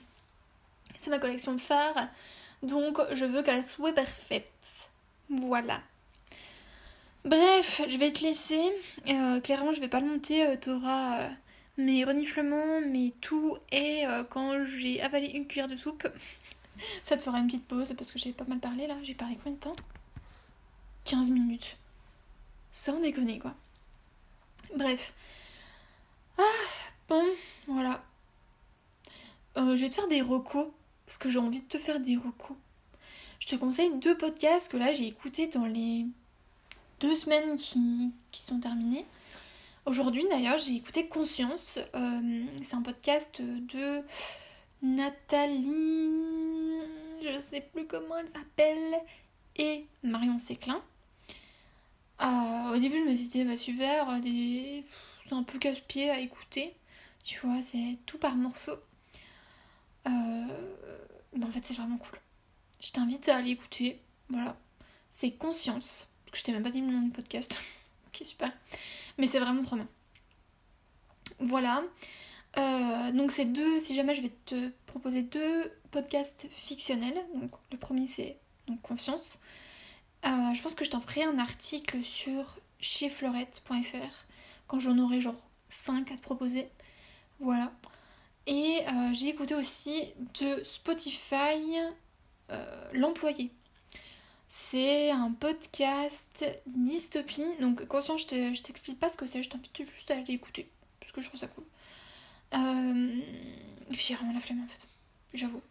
C'est 1.00 1.10
ma 1.10 1.18
collection 1.18 1.58
phare. 1.58 2.08
Donc 2.64 2.98
je 3.12 3.26
veux 3.26 3.44
qu'elle 3.44 3.64
soit 3.64 3.94
parfaite. 3.94 4.90
Voilà. 5.30 5.82
Bref, 7.26 7.82
je 7.88 7.98
vais 7.98 8.12
te 8.12 8.22
laisser. 8.22 8.72
Euh, 9.08 9.40
clairement, 9.42 9.74
je 9.74 9.82
vais 9.82 9.90
pas 9.90 10.00
le 10.00 10.08
monter. 10.08 10.46
Euh, 10.46 10.56
T'auras 10.56 11.22
euh, 11.22 11.30
mes 11.78 12.06
reniflements, 12.06 12.82
mes 12.82 13.14
tout. 13.22 13.58
Et 13.72 14.04
quand 14.30 14.64
j'ai 14.64 15.02
avalé 15.02 15.28
une 15.28 15.46
cuillère 15.46 15.68
de 15.68 15.76
soupe, 15.76 16.08
ça 17.04 17.18
te 17.18 17.22
fera 17.22 17.40
une 17.40 17.48
petite 17.48 17.68
pause 17.68 17.94
parce 17.98 18.12
que 18.12 18.20
j'ai 18.20 18.32
pas 18.32 18.46
mal 18.46 18.60
parlé 18.60 18.88
là. 18.88 18.96
J'ai 19.04 19.14
parlé 19.14 19.36
combien 19.36 19.54
de 19.54 19.58
temps? 19.58 19.76
15 21.06 21.30
minutes. 21.30 21.78
Sans 22.72 23.00
déconner 23.02 23.40
quoi. 23.40 23.54
Bref. 24.76 25.14
Ah, 26.38 26.44
bon, 27.10 27.26
voilà. 27.68 28.04
je 29.56 29.76
vais 29.76 29.90
te 29.90 29.96
faire 29.96 30.08
des 30.08 30.22
recos 30.22 30.68
parce 31.06 31.18
que 31.18 31.30
j'ai 31.30 31.40
envie 31.40 31.62
de 31.62 31.68
te 31.68 31.78
faire 31.78 32.00
des 32.00 32.16
recos. 32.16 32.58
Je 33.40 33.48
te 33.48 33.56
conseille 33.56 33.92
deux 34.00 34.18
podcasts 34.18 34.72
que 34.72 34.78
là 34.78 34.94
j'ai 34.94 35.06
écoutés 35.08 35.48
dans 35.48 35.66
les 35.66 36.06
deux 37.00 37.16
semaines 37.16 37.58
qui, 37.58 38.12
sont 38.32 38.60
terminées. 38.60 39.06
Aujourd'hui 39.86 40.26
d'ailleurs 40.30 40.58
j'ai 40.58 40.76
écouté 40.76 41.08
Conscience, 41.08 41.78
euh, 41.96 42.46
c'est 42.62 42.76
un 42.76 42.82
podcast 42.82 43.42
de 43.42 44.02
Nathalie, 44.82 46.10
je 47.22 47.38
sais 47.40 47.62
plus 47.62 47.86
comment 47.86 48.18
elle 48.18 48.30
s'appelle, 48.30 49.02
et 49.58 49.86
Marion 50.04 50.40
Séclin. 50.40 50.82
Euh, 52.22 52.74
au 52.74 52.78
début 52.78 53.00
je 53.00 53.04
me 53.10 53.14
disais 53.14 53.44
bah 53.44 53.58
super, 53.58 54.08
c'est 54.24 55.36
un 55.36 55.44
peu 55.44 55.60
casse-pied 55.60 56.10
à 56.10 56.20
écouter, 56.20 56.74
tu 57.26 57.40
vois, 57.46 57.62
c'est 57.62 57.98
tout 58.06 58.18
par 58.18 58.36
morceaux. 58.36 58.80
Euh, 60.08 60.48
mais 61.36 61.46
en 61.46 61.52
fait 61.52 61.62
c'est 61.66 61.74
vraiment 61.74 61.98
cool. 61.98 62.20
Je 62.80 62.92
t'invite 62.92 63.30
à 63.30 63.38
aller 63.38 63.52
écouter, 63.52 64.02
voilà. 64.30 64.58
C'est 65.10 65.32
Conscience 65.32 66.10
que 66.32 66.40
je 66.40 66.44
t'ai 66.44 66.52
même 66.52 66.64
pas 66.64 66.72
dit 66.72 66.82
le 66.82 66.88
nom 66.88 67.02
du 67.02 67.12
podcast. 67.12 67.56
ok, 68.08 68.26
super. 68.26 68.52
Mais 69.18 69.28
c'est 69.28 69.40
vraiment 69.40 69.62
trop 69.62 69.76
bien. 69.76 69.88
Voilà. 71.40 71.84
Euh, 72.58 73.12
donc 73.12 73.32
c'est 73.32 73.46
deux, 73.46 73.80
si 73.80 73.96
jamais 73.96 74.16
je 74.16 74.22
vais 74.22 74.32
te 74.46 74.70
proposer 74.86 75.24
deux 75.24 75.72
podcasts 75.92 76.48
fictionnels. 76.52 77.24
Donc 77.36 77.52
le 77.72 77.78
premier 77.78 78.06
c'est 78.06 78.38
Conscience. 78.82 79.40
Euh, 80.26 80.54
je 80.54 80.62
pense 80.62 80.74
que 80.74 80.86
je 80.86 80.90
t'en 80.90 81.02
ferai 81.02 81.24
un 81.24 81.38
article 81.38 82.04
sur 82.04 82.58
chez 82.80 83.10
fleurette.fr 83.10 84.26
quand 84.68 84.80
j'en 84.80 84.98
aurai 84.98 85.22
genre 85.22 85.36
5 85.70 86.12
à 86.12 86.16
te 86.16 86.22
proposer. 86.22 86.70
Voilà. 87.40 87.72
Et 88.46 88.80
euh, 88.88 89.14
j'ai 89.14 89.30
écouté 89.30 89.56
aussi 89.56 90.04
de 90.40 90.64
Spotify 90.64 91.60
l'employé. 92.94 93.52
C'est 94.48 95.10
un 95.10 95.32
podcast 95.32 96.46
dystopie. 96.68 97.46
Donc, 97.60 97.88
conscient, 97.88 98.18
je 98.18 98.62
t'explique 98.62 99.00
pas 99.00 99.10
ce 99.10 99.18
que 99.18 99.26
c'est, 99.26 99.42
je 99.42 99.50
t'invite 99.50 99.84
juste 99.92 100.12
à 100.12 100.16
aller 100.16 100.34
écouter. 100.34 100.70
Parce 101.00 101.12
que 101.12 101.22
je 101.22 101.28
trouve 101.28 101.40
ça 101.40 101.48
cool. 101.48 101.64
Euh... 102.54 103.22
J'ai 103.92 104.16
vraiment 104.16 104.34
la 104.34 104.40
flemme 104.40 104.64
en 104.64 104.68
fait. 104.68 104.88
J'avoue. 105.34 105.62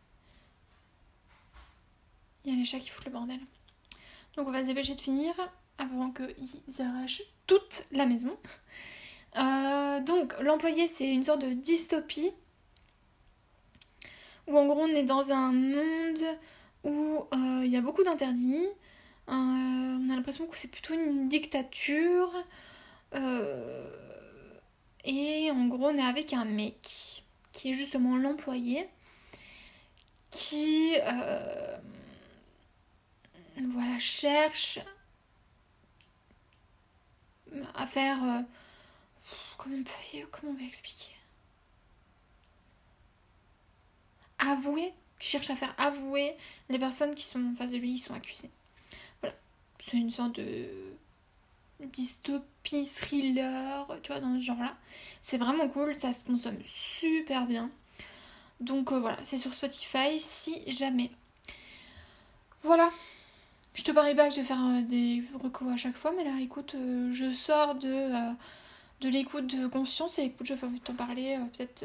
Il 2.45 2.53
y 2.53 2.55
a 2.55 2.59
les 2.59 2.65
chats 2.65 2.79
qui 2.79 2.89
foutent 2.89 3.05
le 3.05 3.13
bordel. 3.13 3.41
Donc, 4.37 4.49
on 4.49 4.51
va 4.51 4.63
se 4.63 4.67
dépêcher 4.67 4.95
de 4.95 5.01
finir 5.01 5.33
avant 5.79 6.11
qu'ils 6.11 6.83
arrachent 6.83 7.23
toute 7.47 7.85
la 7.93 8.07
maison. 8.07 8.37
Euh, 9.37 10.01
donc, 10.01 10.35
l'employé, 10.41 10.89
c'est 10.89 11.13
une 11.13 11.23
sorte 11.23 11.43
de 11.43 11.53
dystopie. 11.53 12.33
Où 14.53 14.59
en 14.59 14.67
gros, 14.67 14.83
on 14.83 14.89
est 14.89 15.03
dans 15.03 15.31
un 15.31 15.51
monde 15.51 16.25
où 16.85 17.25
euh, 17.33 17.63
il 17.65 17.71
y 17.71 17.77
a 17.79 17.81
beaucoup 17.81 18.05
d'interdits. 18.05 18.67
Euh, 18.67 19.33
on 19.33 20.11
a 20.11 20.15
l'impression 20.15 20.47
que 20.47 20.59
c'est 20.59 20.69
plutôt 20.69 20.93
une 20.93 21.31
dictature. 21.31 22.31
Euh, 23.15 23.97
et 25.05 25.51
en 25.53 25.69
gros, 25.69 25.87
on 25.87 25.97
est 25.97 26.03
avec 26.03 26.35
un 26.35 26.45
mec 26.45 27.25
qui 27.53 27.71
est 27.71 27.75
justement 27.75 28.19
l'employé 28.19 28.87
qui 30.31 30.97
voilà, 33.57 33.99
cherche 33.99 34.81
à 37.75 37.87
faire. 37.87 38.19
comment, 39.57 39.77
on 39.79 39.83
peut, 39.83 40.27
comment 40.31 40.55
on 40.59 40.67
expliquer? 40.67 41.13
Avouer 44.51 44.93
qui 45.23 45.29
cherche 45.29 45.51
à 45.51 45.57
faire 45.57 45.73
avouer 45.79 46.35
les 46.69 46.81
personnes 46.81 47.15
qui 47.15 47.23
sont 47.23 47.53
en 47.53 47.55
face 47.55 47.71
de 47.71 47.77
lui, 47.77 47.95
qui 47.95 48.01
sont 48.01 48.15
accusées. 48.15 48.51
Voilà. 49.21 49.37
C'est 49.79 49.97
une 49.97 50.11
sorte 50.11 50.35
de 50.35 50.67
dystopie, 51.79 52.85
thriller, 52.85 53.87
tu 54.03 54.11
vois, 54.11 54.21
dans 54.21 54.39
ce 54.39 54.45
genre-là. 54.45 54.77
C'est 55.21 55.39
vraiment 55.39 55.69
cool, 55.69 55.95
ça 55.95 56.13
se 56.13 56.25
consomme 56.25 56.59
super 56.65 57.47
bien. 57.47 57.71
Donc 58.61 58.91
euh, 58.91 58.99
voilà, 58.99 59.17
c'est 59.23 59.39
sur 59.39 59.55
Spotify 59.55 60.19
si 60.19 60.61
jamais. 60.73 61.11
Voilà. 62.65 62.91
Je 63.75 63.85
te 63.85 63.93
parie 63.93 64.17
pas 64.17 64.29
que 64.29 64.35
je 64.35 64.41
vais 64.41 64.47
faire 64.47 64.61
euh, 64.61 64.83
des 64.83 65.23
recos 65.41 65.73
à 65.73 65.77
chaque 65.77 65.97
fois, 65.97 66.13
mais 66.17 66.25
là, 66.25 66.33
écoute, 66.41 66.75
euh, 66.75 67.11
je 67.13 67.31
sors 67.31 67.77
de, 67.77 68.09
de 69.01 69.09
l'écoute 69.09 69.47
de 69.47 69.69
conscience 69.69 70.19
et 70.19 70.25
écoute, 70.25 70.49
je 70.49 70.55
vais 70.55 70.79
t'en 70.79 70.95
parler 70.95 71.39
peut-être 71.53 71.85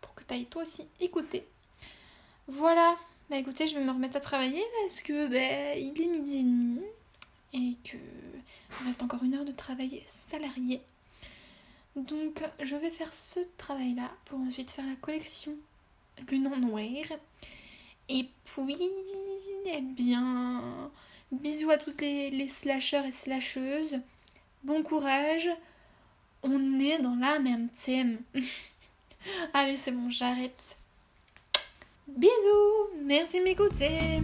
pour 0.00 0.14
que 0.14 0.22
tu 0.22 0.34
ailles 0.34 0.46
toi 0.46 0.62
aussi 0.62 0.86
écouter. 1.00 1.46
Voilà, 2.52 2.96
bah 3.30 3.36
écoutez, 3.36 3.68
je 3.68 3.76
vais 3.76 3.84
me 3.84 3.92
remettre 3.92 4.16
à 4.16 4.20
travailler 4.20 4.64
parce 4.82 5.02
que 5.02 5.28
bah, 5.28 5.76
il 5.76 6.02
est 6.02 6.06
midi 6.06 6.38
et 6.38 6.42
demi 6.42 6.80
et 7.52 7.76
que 7.88 7.96
il 7.96 8.86
reste 8.86 9.04
encore 9.04 9.22
une 9.22 9.34
heure 9.36 9.44
de 9.44 9.52
travail 9.52 10.02
salarié. 10.04 10.82
Donc 11.94 12.42
je 12.60 12.74
vais 12.74 12.90
faire 12.90 13.14
ce 13.14 13.38
travail-là 13.56 14.10
pour 14.24 14.40
ensuite 14.40 14.72
faire 14.72 14.84
la 14.84 14.96
collection 14.96 15.52
Lune 16.28 16.48
en 16.48 16.56
noir. 16.56 16.82
Et 18.08 18.26
puis, 18.44 18.90
eh 19.66 19.80
bien, 19.80 20.90
bisous 21.30 21.70
à 21.70 21.78
toutes 21.78 22.00
les, 22.00 22.30
les 22.30 22.48
slasheurs 22.48 23.04
et 23.04 23.12
slasheuses. 23.12 24.00
Bon 24.64 24.82
courage. 24.82 25.50
On 26.42 26.80
est 26.80 26.98
dans 26.98 27.14
la 27.14 27.38
même 27.38 27.68
thème. 27.68 28.18
Allez, 29.54 29.76
c'est 29.76 29.92
bon, 29.92 30.10
j'arrête. 30.10 30.79
Bisous, 32.16 33.04
merci 33.04 33.38
de 33.38 33.44
m'écouter. 33.44 34.20